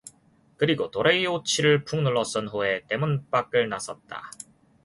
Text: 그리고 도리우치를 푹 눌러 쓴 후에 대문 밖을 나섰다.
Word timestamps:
그리고 0.57 0.89
도리우치를 0.89 1.83
푹 1.85 2.01
눌러 2.01 2.23
쓴 2.23 2.47
후에 2.47 2.83
대문 2.87 3.29
밖을 3.29 3.69
나섰다. 3.69 4.31